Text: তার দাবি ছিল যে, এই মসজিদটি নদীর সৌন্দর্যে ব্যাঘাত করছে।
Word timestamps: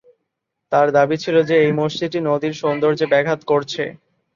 তার 0.71 0.87
দাবি 0.97 1.17
ছিল 1.23 1.35
যে, 1.49 1.55
এই 1.63 1.71
মসজিদটি 1.79 2.19
নদীর 2.29 2.53
সৌন্দর্যে 2.61 3.05
ব্যাঘাত 3.13 3.39
করছে। 3.51 3.83